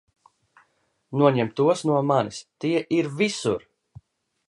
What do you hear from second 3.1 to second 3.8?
visur!